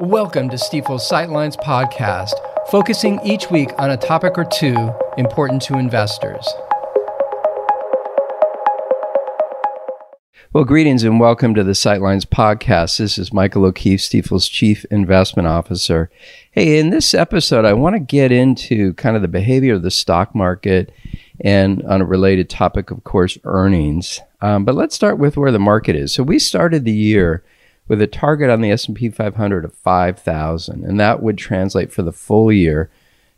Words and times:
Welcome 0.00 0.48
to 0.50 0.56
Stifel's 0.56 1.10
Sightlines 1.10 1.56
podcast, 1.56 2.34
focusing 2.70 3.18
each 3.24 3.50
week 3.50 3.70
on 3.78 3.90
a 3.90 3.96
topic 3.96 4.38
or 4.38 4.44
two 4.44 4.94
important 5.16 5.60
to 5.62 5.76
investors. 5.76 6.46
Well, 10.52 10.62
greetings 10.62 11.02
and 11.02 11.18
welcome 11.18 11.52
to 11.56 11.64
the 11.64 11.72
Sightlines 11.72 12.24
podcast. 12.24 12.98
This 12.98 13.18
is 13.18 13.32
Michael 13.32 13.64
O'Keefe, 13.64 13.98
Stifel's 13.98 14.48
Chief 14.48 14.84
Investment 14.84 15.48
Officer. 15.48 16.12
Hey, 16.52 16.78
in 16.78 16.90
this 16.90 17.12
episode, 17.12 17.64
I 17.64 17.72
want 17.72 17.96
to 17.96 18.00
get 18.00 18.30
into 18.30 18.94
kind 18.94 19.16
of 19.16 19.22
the 19.22 19.26
behavior 19.26 19.74
of 19.74 19.82
the 19.82 19.90
stock 19.90 20.32
market 20.32 20.94
and 21.40 21.82
on 21.82 22.00
a 22.00 22.06
related 22.06 22.48
topic, 22.48 22.92
of 22.92 23.02
course, 23.02 23.36
earnings. 23.42 24.20
Um, 24.42 24.64
but 24.64 24.76
let's 24.76 24.94
start 24.94 25.18
with 25.18 25.36
where 25.36 25.50
the 25.50 25.58
market 25.58 25.96
is. 25.96 26.12
So 26.12 26.22
we 26.22 26.38
started 26.38 26.84
the 26.84 26.92
year 26.92 27.42
with 27.88 28.00
a 28.02 28.06
target 28.06 28.50
on 28.50 28.60
the 28.60 28.70
S&P 28.70 29.08
500 29.08 29.64
of 29.64 29.74
5,000, 29.74 30.84
and 30.84 31.00
that 31.00 31.22
would 31.22 31.38
translate 31.38 31.90
for 31.90 32.02
the 32.02 32.12
full 32.12 32.52
year 32.52 32.90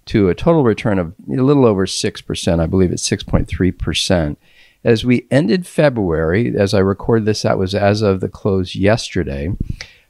to 0.07 0.29
a 0.29 0.35
total 0.35 0.65
return 0.65 0.99
of 0.99 1.15
a 1.29 1.35
little 1.35 1.65
over 1.65 1.87
6%. 1.87 2.61
I 2.61 2.67
believe 2.67 2.93
it's 2.93 3.09
6.3%. 3.09 4.37
As 4.83 5.05
we 5.05 5.27
ended 5.31 5.67
February, 5.67 6.57
as 6.57 6.75
I 6.75 6.81
record 6.81 7.25
this, 7.25 7.43
that 7.43 7.59
was 7.59 7.75
as 7.75 8.03
of 8.03 8.21
the 8.21 8.29
close 8.29 8.75
yesterday. 8.75 9.55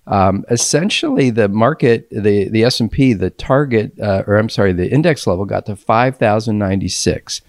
Um, 0.06 0.45
essentially, 0.48 1.30
the 1.30 1.48
market, 1.48 2.09
the 2.11 2.48
the 2.48 2.64
S 2.64 2.80
and 2.80 2.91
P, 2.91 3.12
the 3.12 3.30
target, 3.30 3.92
uh, 4.00 4.22
or 4.27 4.36
I'm 4.36 4.48
sorry, 4.48 4.72
the 4.72 4.91
index 4.91 5.27
level 5.27 5.45
got 5.45 5.66
to 5.66 5.77
5,096. 5.77 7.42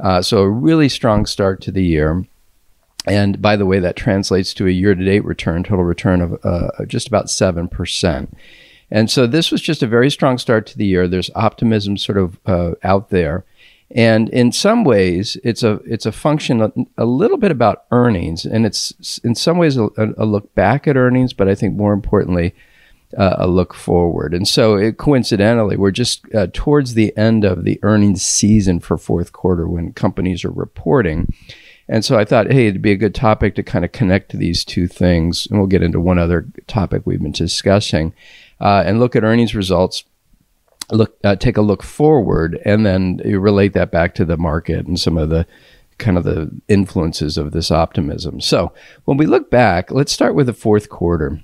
Uh, 0.00 0.20
so 0.20 0.38
a 0.38 0.50
really 0.50 0.88
strong 0.88 1.26
start 1.26 1.60
to 1.62 1.70
the 1.70 1.84
year. 1.84 2.24
And 3.06 3.40
by 3.40 3.56
the 3.56 3.66
way, 3.66 3.78
that 3.80 3.96
translates 3.96 4.54
to 4.54 4.66
a 4.66 4.70
year 4.70 4.94
to 4.94 5.04
date 5.04 5.24
return, 5.24 5.62
total 5.62 5.84
return 5.84 6.20
of 6.20 6.38
uh, 6.44 6.84
just 6.86 7.06
about 7.08 7.26
7%. 7.26 8.28
And 8.90 9.10
so 9.10 9.26
this 9.26 9.50
was 9.50 9.60
just 9.60 9.82
a 9.82 9.86
very 9.86 10.10
strong 10.10 10.38
start 10.38 10.66
to 10.66 10.78
the 10.78 10.86
year. 10.86 11.08
There's 11.08 11.30
optimism 11.34 11.96
sort 11.96 12.18
of 12.18 12.38
uh, 12.46 12.72
out 12.82 13.10
there. 13.10 13.44
And 13.90 14.28
in 14.30 14.50
some 14.50 14.82
ways, 14.82 15.36
it's 15.44 15.62
a 15.62 15.74
it's 15.84 16.06
a 16.06 16.10
function 16.10 16.88
a, 16.96 17.04
little 17.04 17.36
bit 17.36 17.52
about 17.52 17.84
earnings, 17.92 18.44
and 18.44 18.66
it's 18.66 19.20
in 19.22 19.34
some 19.34 19.58
ways 19.58 19.76
a, 19.76 19.88
a 19.96 20.24
look 20.24 20.52
back 20.54 20.88
at 20.88 20.96
earnings, 20.96 21.32
but 21.32 21.48
I 21.48 21.54
think 21.54 21.76
more 21.76 21.92
importantly, 21.92 22.54
uh, 23.16 23.36
a 23.38 23.46
look 23.46 23.72
forward. 23.74 24.34
And 24.34 24.48
so, 24.48 24.76
it, 24.76 24.96
coincidentally, 24.96 25.76
we're 25.76 25.90
just 25.90 26.24
uh, 26.34 26.48
towards 26.52 26.94
the 26.94 27.16
end 27.16 27.44
of 27.44 27.64
the 27.64 27.78
earnings 27.82 28.22
season 28.22 28.80
for 28.80 28.96
fourth 28.96 29.32
quarter 29.32 29.68
when 29.68 29.92
companies 29.92 30.44
are 30.44 30.50
reporting. 30.50 31.32
And 31.88 32.04
so 32.04 32.18
I 32.18 32.24
thought, 32.24 32.50
hey, 32.50 32.66
it'd 32.66 32.82
be 32.82 32.92
a 32.92 32.96
good 32.96 33.14
topic 33.14 33.54
to 33.56 33.62
kind 33.62 33.84
of 33.84 33.92
connect 33.92 34.32
these 34.32 34.64
two 34.64 34.86
things. 34.86 35.46
And 35.46 35.58
we'll 35.58 35.66
get 35.66 35.82
into 35.82 36.00
one 36.00 36.18
other 36.18 36.46
topic 36.66 37.02
we've 37.04 37.20
been 37.20 37.32
discussing 37.32 38.14
uh, 38.60 38.82
and 38.86 38.98
look 38.98 39.14
at 39.14 39.24
earnings 39.24 39.54
results. 39.54 40.04
Look, 40.90 41.16
uh, 41.24 41.36
take 41.36 41.56
a 41.56 41.62
look 41.62 41.82
forward, 41.82 42.60
and 42.62 42.84
then 42.84 43.16
relate 43.24 43.72
that 43.72 43.90
back 43.90 44.14
to 44.16 44.24
the 44.26 44.36
market 44.36 44.86
and 44.86 45.00
some 45.00 45.16
of 45.16 45.30
the 45.30 45.46
kind 45.96 46.18
of 46.18 46.24
the 46.24 46.50
influences 46.68 47.38
of 47.38 47.52
this 47.52 47.70
optimism. 47.70 48.40
So 48.40 48.72
when 49.04 49.16
we 49.16 49.24
look 49.24 49.50
back, 49.50 49.90
let's 49.90 50.12
start 50.12 50.34
with 50.34 50.46
the 50.46 50.52
fourth 50.52 50.90
quarter. 50.90 51.40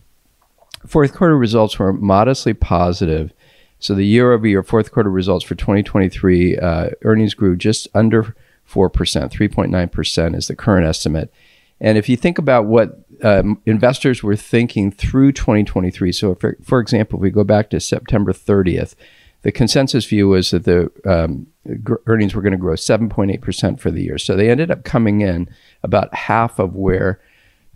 Fourth 0.86 1.14
quarter 1.14 1.38
results 1.38 1.78
were 1.78 1.92
modestly 1.92 2.52
positive. 2.52 3.32
So 3.78 3.94
the 3.94 4.04
year 4.04 4.32
over 4.32 4.46
year 4.46 4.62
fourth 4.62 4.92
quarter 4.92 5.10
results 5.10 5.44
for 5.44 5.54
2023 5.54 6.58
uh, 6.58 6.90
earnings 7.02 7.32
grew 7.32 7.56
just 7.56 7.88
under 7.94 8.22
4%, 8.24 8.34
3.9% 8.72 10.36
is 10.36 10.48
the 10.48 10.56
current 10.56 10.86
estimate. 10.86 11.32
And 11.80 11.96
if 11.96 12.08
you 12.08 12.16
think 12.16 12.38
about 12.38 12.66
what 12.66 13.00
um, 13.22 13.60
investors 13.66 14.22
were 14.22 14.36
thinking 14.36 14.90
through 14.90 15.32
2023, 15.32 16.12
so 16.12 16.34
for, 16.34 16.56
for 16.62 16.80
example, 16.80 17.18
if 17.18 17.22
we 17.22 17.30
go 17.30 17.44
back 17.44 17.70
to 17.70 17.80
September 17.80 18.32
30th, 18.32 18.94
the 19.42 19.52
consensus 19.52 20.04
view 20.04 20.28
was 20.28 20.50
that 20.50 20.64
the 20.64 20.90
um, 21.06 21.46
gr- 21.82 21.94
earnings 22.06 22.34
were 22.34 22.42
going 22.42 22.52
to 22.52 22.58
grow 22.58 22.74
7.8% 22.74 23.80
for 23.80 23.90
the 23.90 24.02
year. 24.02 24.18
So 24.18 24.36
they 24.36 24.50
ended 24.50 24.70
up 24.70 24.84
coming 24.84 25.22
in 25.22 25.48
about 25.82 26.14
half 26.14 26.58
of 26.58 26.74
where 26.74 27.20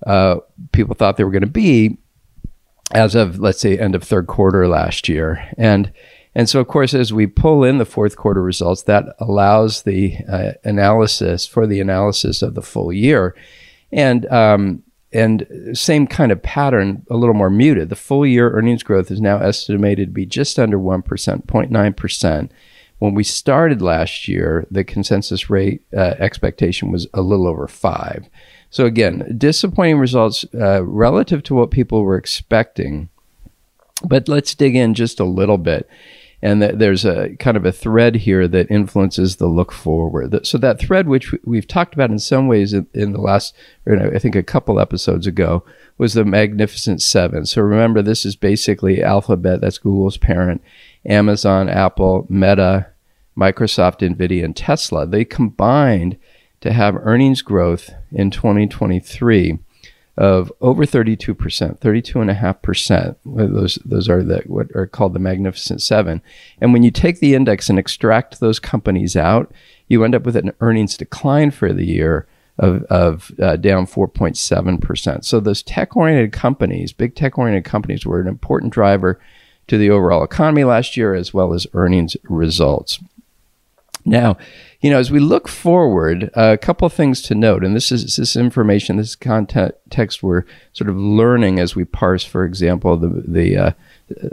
uh, 0.07 0.37
people 0.73 0.95
thought 0.95 1.17
they 1.17 1.25
were 1.25 1.31
going 1.31 1.41
to 1.41 1.47
be 1.47 1.97
as 2.93 3.15
of, 3.15 3.39
let's 3.39 3.61
say, 3.61 3.79
end 3.79 3.95
of 3.95 4.03
third 4.03 4.27
quarter 4.27 4.69
last 4.69 5.09
year. 5.09 5.51
And 5.57 5.91
and 6.35 6.49
so, 6.49 6.61
of 6.61 6.67
course, 6.67 6.95
as 6.95 7.13
we 7.13 7.27
pull 7.27 7.63
in 7.63 7.79
the 7.79 7.85
fourth 7.85 8.17
quarter 8.17 8.43
results, 8.43 8.83
that 8.83 9.05
allows 9.21 9.83
the 9.83 10.17
uh, 10.29 10.53
analysis 10.65 11.47
for 11.47 11.67
the 11.67 11.81
analysis 11.81 12.43
of 12.43 12.55
the 12.55 12.63
full 12.63 12.93
year, 12.93 13.37
and 13.93 14.27
um, 14.27 14.83
and 15.13 15.47
same 15.75 16.09
kind 16.09 16.33
of 16.33 16.43
pattern, 16.43 17.07
a 17.09 17.17
little 17.17 17.37
more 17.37 17.51
muted. 17.51 17.89
The 17.89 17.97
full 17.97 18.27
year 18.27 18.51
earnings 18.51 18.83
growth 18.83 19.13
is 19.13 19.21
now 19.21 19.39
estimated 19.39 20.09
to 20.09 20.13
be 20.13 20.27
just 20.27 20.59
under 20.59 20.79
one 20.79 21.03
percent, 21.03 21.47
0.9 21.47 21.97
percent. 21.97 22.51
When 22.99 23.15
we 23.15 23.23
started 23.23 23.81
last 23.81 24.27
year, 24.27 24.67
the 24.71 24.83
consensus 24.83 25.51
rate 25.51 25.83
uh, 25.97 26.15
expectation 26.19 26.91
was 26.91 27.07
a 27.15 27.21
little 27.21 27.47
over 27.47 27.69
five. 27.69 28.29
So 28.71 28.87
again, 28.87 29.37
disappointing 29.39 29.99
results 29.99 30.45
uh, 30.53 30.83
relative 30.85 31.45
to 31.45 31.55
what 31.55 31.71
people 31.71 32.03
were 32.03 32.17
expecting. 32.17 33.09
But 34.05 34.29
let's 34.29 34.55
dig 34.55 34.75
in 34.75 34.95
just 34.95 35.21
a 35.21 35.25
little 35.25 35.59
bit 35.59 35.89
and 36.45 36.61
that 36.61 36.79
there's 36.79 37.07
a 37.07 37.35
kind 37.37 37.57
of 37.57 37.65
a 37.65 37.73
thread 37.73 38.17
here 38.17 38.47
that 38.47 38.71
influences 38.71 39.37
the 39.37 39.47
look 39.47 39.73
forward. 39.73 40.47
So 40.47 40.59
that 40.59 40.79
thread, 40.79 41.09
which 41.09 41.35
we've 41.43 41.67
talked 41.67 41.95
about 41.95 42.11
in 42.11 42.19
some 42.19 42.49
ways 42.49 42.75
in, 42.75 42.87
in 42.93 43.13
the 43.13 43.21
last, 43.21 43.55
or 43.87 43.97
I 44.15 44.19
think 44.19 44.37
a 44.37 44.43
couple 44.43 44.79
episodes 44.79 45.27
ago, 45.27 45.65
was 45.97 46.13
the 46.13 46.23
Magnificent 46.27 47.01
Seven. 47.01 47.47
So 47.47 47.63
remember, 47.63 48.03
this 48.03 48.27
is 48.27 48.37
basically 48.37 49.03
Alphabet, 49.03 49.63
that's 49.63 49.79
Google's 49.79 50.19
parent, 50.19 50.63
Amazon, 51.07 51.71
Apple, 51.71 52.27
Meta, 52.29 52.89
Microsoft, 53.35 54.07
Nvidia, 54.07 54.45
and 54.45 54.55
Tesla. 54.55 55.07
They 55.07 55.25
combined 55.25 56.19
to 56.61 56.75
have 56.75 56.95
earnings 57.07 57.41
growth 57.41 57.89
in 58.13 58.31
2023 58.31 59.61
of 60.17 60.53
over 60.61 60.85
32%, 60.85 61.35
32.5%. 61.81 63.17
Those, 63.25 63.79
those 63.85 64.09
are 64.09 64.23
the, 64.23 64.43
what 64.47 64.69
are 64.75 64.87
called 64.87 65.13
the 65.13 65.19
Magnificent 65.19 65.83
Seven. 65.83 66.23
And 66.61 66.73
when 66.73 66.83
you 66.83 66.91
take 66.91 67.19
the 67.19 67.35
index 67.35 67.69
and 67.69 67.79
extract 67.79 68.41
those 68.41 68.61
companies 68.61 69.17
out, 69.17 69.53
you 69.89 70.05
end 70.05 70.15
up 70.15 70.25
with 70.25 70.37
an 70.37 70.53
earnings 70.61 70.97
decline 70.97 71.51
for 71.51 71.73
the 71.73 71.87
year 71.87 72.27
of, 72.59 72.85
of 72.85 73.33
uh, 73.43 73.57
down 73.57 73.87
4.7%. 73.87 75.25
So 75.25 75.41
those 75.41 75.63
tech 75.63 75.97
oriented 75.97 76.33
companies, 76.33 76.93
big 76.93 77.17
tech 77.17 77.37
oriented 77.37 77.65
companies, 77.65 78.07
were 78.07 78.21
an 78.21 78.29
important 78.29 78.73
driver 78.73 79.21
to 79.67 79.79
the 79.79 79.91
overall 79.91 80.23
economy 80.23 80.65
last 80.65 80.97
year 80.97 81.15
as 81.15 81.35
well 81.35 81.53
as 81.53 81.67
earnings 81.75 82.17
results. 82.25 83.01
Now, 84.05 84.37
you 84.81 84.91
know, 84.91 84.99
as 84.99 85.11
we 85.11 85.19
look 85.19 85.49
forward, 85.49 86.31
uh, 86.37 86.53
a 86.53 86.59
couple 86.59 86.85
of 86.85 86.93
things 86.93 87.23
to 87.23 87.35
note, 87.35 87.65
and 87.65 87.75
this 87.75 87.91
is 87.91 88.17
this 88.17 88.37
information, 88.37 88.97
this 88.97 89.17
context 89.17 90.23
we're 90.23 90.45
sort 90.75 90.91
of 90.91 90.97
learning 90.97 91.59
as 91.59 91.75
we 91.75 91.87
parse, 91.87 92.25
for 92.25 92.45
example, 92.45 92.99
the 92.99 93.23
the 93.27 93.57
uh, 93.57 93.71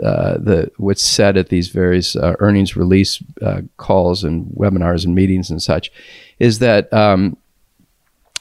uh, 0.04 0.36
the 0.38 0.70
what's 0.76 1.02
said 1.02 1.38
at 1.38 1.48
these 1.48 1.68
various 1.68 2.14
uh, 2.14 2.34
earnings 2.38 2.76
release 2.76 3.22
uh, 3.40 3.62
calls 3.78 4.24
and 4.24 4.46
webinars 4.54 5.06
and 5.06 5.14
meetings 5.14 5.50
and 5.50 5.62
such, 5.62 5.90
is 6.38 6.58
that 6.58 6.92
um, 6.92 7.38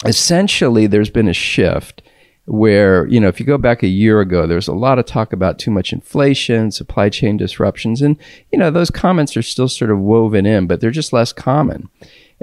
essentially 0.05 0.87
there's 0.87 1.09
been 1.09 1.29
a 1.29 1.33
shift 1.33 2.01
where 2.46 3.07
you 3.07 3.19
know 3.19 3.28
if 3.28 3.40
you 3.40 3.46
go 3.46 3.57
back 3.57 3.84
a 3.84 3.88
year 3.88 4.19
ago 4.19 4.47
there's 4.47 4.68
a 4.68 4.74
lot 4.74 4.97
of 4.97 5.06
talk 5.06 5.31
about 5.31 5.59
too 5.59 5.69
much 5.69 5.94
inflation 5.94 6.72
supply 6.72 7.07
chain 7.07 7.38
disruptions 7.38 8.02
and 8.02 8.18
you 8.52 8.57
know 8.57 8.72
those 8.72 8.90
comments 8.90 9.38
are 9.38 9.44
still 9.44 9.68
sort 9.68 9.91
of 9.91 10.00
woven 10.00 10.46
in 10.46 10.66
but 10.66 10.81
they're 10.81 10.91
just 10.91 11.13
less 11.13 11.34
common. 11.34 11.90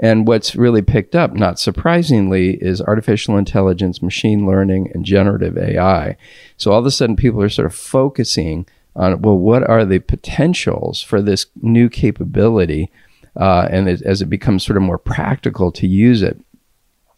And 0.01 0.25
what's 0.25 0.55
really 0.55 0.81
picked 0.81 1.13
up 1.13 1.33
not 1.33 1.59
surprisingly 1.59 2.51
is 2.61 2.81
artificial 2.81 3.37
intelligence 3.37 4.01
machine 4.01 4.47
learning 4.47 4.89
and 4.93 5.03
generative 5.03 5.57
ai 5.57 6.15
so 6.55 6.71
all 6.71 6.79
of 6.79 6.85
a 6.85 6.91
sudden 6.91 7.17
people 7.17 7.41
are 7.41 7.49
sort 7.49 7.65
of 7.65 7.75
focusing 7.75 8.65
on 8.95 9.21
well 9.21 9.37
what 9.37 9.69
are 9.69 9.83
the 9.83 9.99
potentials 9.99 11.01
for 11.01 11.21
this 11.21 11.47
new 11.61 11.89
capability 11.89 12.89
uh, 13.35 13.67
and 13.69 13.89
it, 13.89 14.01
as 14.03 14.21
it 14.21 14.29
becomes 14.29 14.65
sort 14.65 14.77
of 14.77 14.83
more 14.83 14.97
practical 14.97 15.69
to 15.71 15.85
use 15.85 16.21
it 16.21 16.39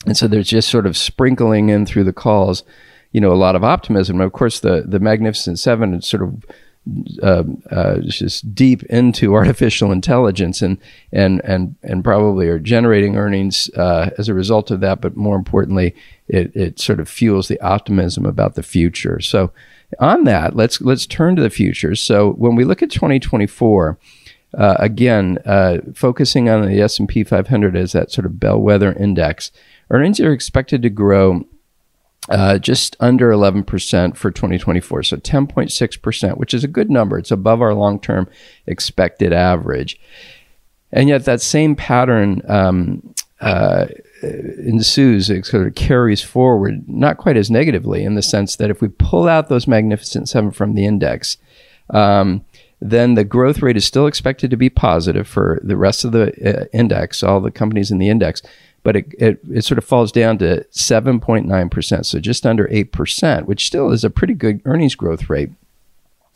and 0.05 0.17
so 0.17 0.27
there's 0.27 0.49
just 0.49 0.69
sort 0.69 0.85
of 0.85 0.97
sprinkling 0.97 1.69
in 1.69 1.85
through 1.85 2.05
the 2.05 2.13
calls, 2.13 2.63
you 3.11 3.21
know, 3.21 3.31
a 3.31 3.35
lot 3.35 3.55
of 3.55 3.63
optimism. 3.63 4.19
of 4.21 4.31
course, 4.31 4.59
the 4.59 4.83
the 4.87 4.99
Magnificent 4.99 5.59
Seven 5.59 5.93
is 5.93 6.07
sort 6.07 6.23
of 6.23 6.45
uh, 7.21 7.43
uh, 7.69 7.97
just 7.99 8.55
deep 8.55 8.81
into 8.83 9.35
artificial 9.35 9.91
intelligence 9.91 10.61
and 10.61 10.77
and 11.11 11.41
and 11.43 11.75
and 11.83 12.03
probably 12.03 12.47
are 12.47 12.59
generating 12.59 13.15
earnings 13.15 13.69
uh, 13.75 14.09
as 14.17 14.27
a 14.27 14.33
result 14.33 14.71
of 14.71 14.79
that. 14.79 15.01
But 15.01 15.15
more 15.15 15.35
importantly, 15.35 15.95
it 16.27 16.55
it 16.55 16.79
sort 16.79 16.99
of 16.99 17.07
fuels 17.07 17.47
the 17.47 17.61
optimism 17.61 18.25
about 18.25 18.55
the 18.55 18.63
future. 18.63 19.19
So 19.19 19.51
on 19.99 20.23
that, 20.23 20.55
let's 20.55 20.81
let's 20.81 21.05
turn 21.05 21.35
to 21.35 21.41
the 21.41 21.49
future. 21.49 21.95
So 21.95 22.31
when 22.31 22.55
we 22.55 22.63
look 22.63 22.81
at 22.81 22.91
2024. 22.91 23.97
Uh, 24.53 24.75
again, 24.79 25.37
uh, 25.45 25.77
focusing 25.95 26.49
on 26.49 26.67
the 26.67 26.81
S&P 26.81 27.23
500 27.23 27.73
as 27.73 27.93
that 27.93 28.11
sort 28.11 28.25
of 28.25 28.37
bellwether 28.37 28.91
index, 28.91 29.49
Earnings 29.91 30.19
are 30.19 30.31
expected 30.31 30.81
to 30.81 30.89
grow 30.89 31.45
uh, 32.29 32.57
just 32.57 32.95
under 32.99 33.29
11% 33.29 34.15
for 34.15 34.31
2024. 34.31 35.03
So 35.03 35.17
10.6%, 35.17 36.37
which 36.37 36.53
is 36.53 36.63
a 36.63 36.67
good 36.67 36.89
number. 36.89 37.17
It's 37.17 37.31
above 37.31 37.61
our 37.61 37.73
long 37.73 37.99
term 37.99 38.29
expected 38.65 39.33
average. 39.33 39.99
And 40.93 41.09
yet, 41.09 41.25
that 41.25 41.41
same 41.41 41.75
pattern 41.75 42.41
um, 42.47 43.13
uh, 43.39 43.87
ensues, 44.21 45.29
it 45.29 45.45
sort 45.45 45.67
of 45.67 45.75
carries 45.75 46.21
forward, 46.21 46.87
not 46.87 47.17
quite 47.17 47.37
as 47.37 47.49
negatively 47.49 48.03
in 48.03 48.15
the 48.15 48.21
sense 48.21 48.55
that 48.57 48.69
if 48.69 48.81
we 48.81 48.87
pull 48.87 49.27
out 49.27 49.49
those 49.49 49.67
magnificent 49.67 50.29
seven 50.29 50.51
from 50.51 50.75
the 50.75 50.85
index, 50.85 51.37
um, 51.89 52.43
then 52.81 53.13
the 53.13 53.23
growth 53.23 53.61
rate 53.61 53.77
is 53.77 53.85
still 53.85 54.07
expected 54.07 54.49
to 54.49 54.57
be 54.57 54.69
positive 54.69 55.27
for 55.27 55.59
the 55.63 55.77
rest 55.77 56.03
of 56.03 56.11
the 56.11 56.31
uh, 56.43 56.65
index, 56.73 57.23
all 57.23 57.39
the 57.39 57.51
companies 57.51 57.91
in 57.91 57.99
the 57.99 58.09
index, 58.09 58.41
but 58.83 58.95
it, 58.95 59.05
it, 59.17 59.39
it 59.53 59.63
sort 59.63 59.77
of 59.77 59.85
falls 59.85 60.11
down 60.11 60.37
to 60.39 60.65
7.9%, 60.71 62.05
so 62.05 62.19
just 62.19 62.45
under 62.45 62.67
8%, 62.67 63.45
which 63.45 63.67
still 63.67 63.91
is 63.91 64.03
a 64.03 64.09
pretty 64.09 64.33
good 64.33 64.61
earnings 64.65 64.95
growth 64.95 65.29
rate. 65.29 65.51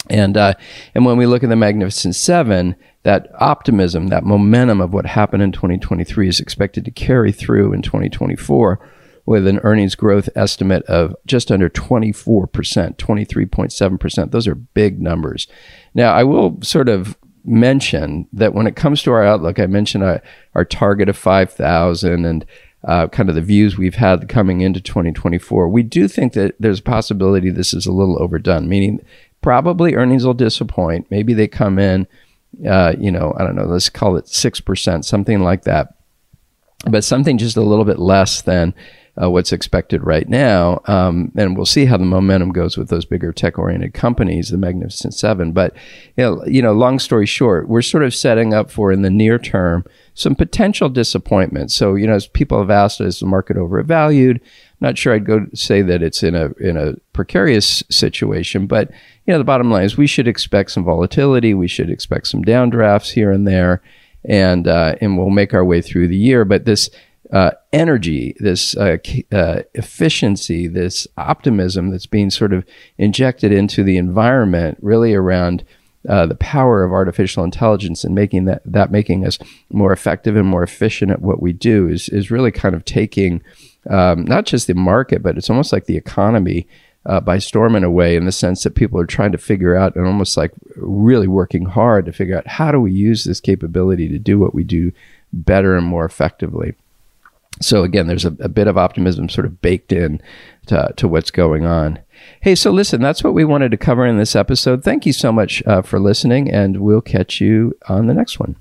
And 0.08 0.38
uh, 0.38 0.54
and 0.94 1.04
when 1.04 1.18
we 1.18 1.26
look 1.26 1.44
at 1.44 1.50
the 1.50 1.56
Magnificent 1.56 2.16
Seven, 2.16 2.76
that 3.04 3.28
optimism, 3.40 4.08
that 4.08 4.24
momentum 4.24 4.80
of 4.80 4.94
what 4.94 5.08
happened 5.08 5.42
in 5.42 5.52
2023 5.52 6.28
is 6.28 6.40
expected 6.40 6.86
to 6.86 6.92
carry 6.92 7.32
through 7.32 7.74
in 7.74 7.82
2024 7.82 8.80
with 9.26 9.48
an 9.48 9.60
earnings 9.64 9.96
growth 9.96 10.30
estimate 10.36 10.84
of 10.84 11.16
just 11.26 11.52
under 11.52 11.70
24%, 11.70 12.48
23.7%. 12.48 14.32
Those 14.32 14.48
are 14.48 14.56
big 14.56 15.02
numbers. 15.02 15.48
Now, 15.96 16.14
I 16.14 16.24
will 16.24 16.62
sort 16.62 16.90
of 16.90 17.18
mention 17.46 18.28
that 18.34 18.54
when 18.54 18.68
it 18.68 18.76
comes 18.76 19.02
to 19.04 19.12
our 19.12 19.24
outlook, 19.24 19.60
I 19.60 19.68
mentioned 19.68 20.04
our, 20.04 20.22
our 20.54 20.66
target 20.66 21.10
of 21.10 21.18
5,000 21.18 22.26
and 22.26 22.46
uh, 22.84 23.08
kind 23.08 23.30
of 23.30 23.36
the 23.36 23.42
views 23.42 23.78
we've 23.78 23.96
had 23.96 24.30
coming 24.30 24.62
into 24.62 24.80
2024. 24.80 25.68
We 25.70 25.84
do 25.84 26.08
think 26.08 26.34
that 26.34 26.56
there's 26.60 26.80
a 26.80 26.84
possibility 26.84 27.50
this 27.50 27.74
is 27.74 27.86
a 27.86 27.92
little 27.92 28.22
overdone, 28.22 28.70
meaning 28.70 29.04
probably 29.42 29.96
earnings 29.96 30.26
will 30.26 30.34
disappoint. 30.34 31.08
Maybe 31.10 31.34
they 31.34 31.48
come 31.48 31.80
in, 31.80 32.08
uh, 32.68 32.94
you 33.00 33.12
know, 33.12 33.34
I 33.38 33.44
don't 33.44 33.56
know, 33.56 33.66
let's 33.66 33.90
call 33.90 34.18
it 34.18 34.26
6%, 34.26 35.06
something 35.06 35.42
like 35.42 35.64
that, 35.64 35.96
but 36.88 37.04
something 37.04 37.38
just 37.38 37.58
a 37.58 37.62
little 37.62 37.86
bit 37.86 38.00
less 38.00 38.42
than 38.42 38.74
uh, 39.22 39.30
what's 39.30 39.54
expected 39.54 40.06
right 40.06 40.28
now. 40.28 40.82
Um, 40.86 41.32
and 41.36 41.56
we'll 41.56 41.66
see 41.66 41.86
how 41.86 41.98
the 41.98 42.06
momentum 42.06 42.52
goes 42.52 42.78
with 42.78 42.90
those 42.90 43.06
bigger 43.06 43.32
tech 43.32 43.58
oriented 43.58 43.94
companies, 43.94 44.50
the 44.50 44.58
Magnificent 44.58 45.14
Seven. 45.14 45.52
But, 45.52 45.74
you 46.18 46.24
know, 46.24 46.46
you 46.46 46.62
know, 46.62 46.74
long 46.74 47.00
story 47.00 47.26
short, 47.26 47.70
we're 47.70 47.82
sort 47.82 48.04
of 48.04 48.14
setting 48.14 48.54
up 48.54 48.70
for 48.70 48.92
in 48.92 49.02
the 49.02 49.10
near 49.10 49.40
term 49.40 49.86
some 50.14 50.36
potential 50.36 50.90
disappointment. 50.90 51.72
So, 51.72 51.96
you 51.96 52.08
know, 52.08 52.16
as 52.16 52.28
people 52.28 52.60
have 52.60 52.70
asked, 52.70 53.02
is 53.02 53.20
the 53.20 53.26
market 53.26 53.58
overvalued? 53.58 54.42
not 54.86 54.98
sure 54.98 55.14
I'd 55.14 55.26
go 55.26 55.48
say 55.54 55.82
that 55.82 56.04
it's 56.04 56.24
in 56.24 56.36
a 56.36 56.52
in 56.60 56.78
a 56.78 56.96
precarious 57.14 57.84
situation, 57.90 58.68
but 58.68 58.92
you 59.26 59.34
know 59.34 59.38
the 59.38 59.44
bottom 59.44 59.72
line 59.72 59.84
is 59.84 59.98
we 59.98 60.08
should 60.08 60.28
expect 60.28 60.72
some 60.72 60.84
volatility. 60.84 61.54
We 61.54 61.68
should 61.68 61.90
expect 61.90 62.28
some 62.28 62.44
downdrafts 62.44 63.12
here 63.12 63.32
and 63.32 63.48
there, 63.48 63.82
and 64.24 64.68
uh, 64.68 64.96
and 65.02 65.18
we'll 65.18 65.30
make 65.30 65.54
our 65.54 65.66
way 65.66 65.82
through 65.82 66.08
the 66.08 66.18
year. 66.18 66.46
But 66.46 66.66
this 66.66 66.90
uh, 67.32 67.52
energy, 67.74 68.36
this 68.40 68.78
uh, 68.78 68.98
uh, 69.32 69.62
efficiency, 69.74 70.68
this 70.68 71.08
optimism 71.18 71.90
that's 71.90 72.06
being 72.06 72.30
sort 72.30 72.54
of 72.54 72.66
injected 72.98 73.52
into 73.52 73.84
the 73.84 73.98
environment, 73.98 74.78
really 74.82 75.14
around 75.14 75.64
uh, 76.08 76.26
the 76.28 76.36
power 76.36 76.84
of 76.84 76.92
artificial 76.92 77.44
intelligence 77.44 78.04
and 78.04 78.14
making 78.14 78.46
that 78.46 78.62
that 78.64 78.92
making 78.92 79.26
us 79.26 79.40
more 79.72 79.92
effective 79.92 80.36
and 80.36 80.48
more 80.48 80.62
efficient 80.62 81.12
at 81.12 81.22
what 81.22 81.42
we 81.42 81.52
do, 81.52 81.88
is 81.88 82.10
is 82.10 82.30
really 82.30 82.52
kind 82.52 82.76
of 82.76 82.86
taking 82.86 83.42
um, 83.90 84.24
not 84.26 84.46
just 84.46 84.68
the 84.68 84.76
market, 84.76 85.24
but 85.24 85.38
it's 85.38 85.50
almost 85.50 85.74
like 85.74 85.86
the 85.86 85.98
economy. 85.98 86.68
Uh, 87.08 87.20
by 87.20 87.38
storm 87.38 87.76
in 87.76 87.84
a 87.84 87.92
way, 87.92 88.16
in 88.16 88.26
the 88.26 88.32
sense 88.32 88.64
that 88.64 88.74
people 88.74 89.00
are 89.00 89.06
trying 89.06 89.32
to 89.32 89.38
figure 89.38 89.76
out 89.76 89.96
and 89.96 90.08
almost 90.08 90.36
like 90.36 90.52
really 90.76 91.28
working 91.28 91.66
hard 91.66 92.04
to 92.04 92.12
figure 92.12 92.36
out 92.36 92.48
how 92.48 92.72
do 92.72 92.80
we 92.80 92.92
use 92.92 93.26
this 93.26 93.40
capability 93.40 94.10
to 94.10 94.18
do 94.18 94.40
what 94.40 94.56
we 94.56 94.64
do 94.64 94.92
better 95.32 95.78
and 95.78 95.86
more 95.86 96.04
effectively 96.04 96.74
so 97.62 97.84
again, 97.84 98.08
there's 98.08 98.26
a, 98.26 98.36
a, 98.40 98.50
bit 98.50 98.68
of 98.68 98.78
optimism 98.78 99.30
sort 99.30 99.46
of 99.46 99.62
baked 99.62 99.92
in 99.92 100.22
to, 100.68 100.94
to, 100.98 101.08
what's 101.08 101.32
going 101.32 101.66
on. 101.66 102.00
Hey, 102.42 102.56
so 102.56 102.72
listen, 102.72 103.02
that's 103.02 103.24
what 103.24 103.34
we 103.34 103.46
wanted 103.46 103.72
to 103.72 103.78
cover 103.78 104.06
in 104.06 104.18
this 104.18 104.36
episode. 104.36 104.84
Thank 104.84 105.06
you 105.06 105.14
so 105.14 105.32
much 105.32 105.64
uh, 105.66 105.82
for 105.82 106.00
listening, 106.00 106.52
and 106.52 106.82
we'll 106.82 107.02
catch 107.02 107.40
you 107.40 107.74
on 107.88 108.08
the 108.08 108.14
next 108.14 108.40
one. 108.40 108.56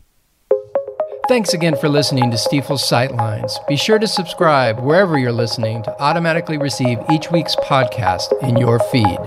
Thanks 1.26 1.54
again 1.54 1.76
for 1.76 1.88
listening 1.88 2.30
to 2.30 2.36
Stifel's 2.36 2.82
Sightlines. 2.82 3.54
Be 3.66 3.76
sure 3.76 3.98
to 3.98 4.06
subscribe 4.06 4.78
wherever 4.78 5.18
you're 5.18 5.32
listening 5.32 5.82
to 5.84 6.02
automatically 6.02 6.58
receive 6.58 6.98
each 7.10 7.30
week's 7.30 7.56
podcast 7.56 8.30
in 8.42 8.58
your 8.58 8.78
feed. 8.78 9.18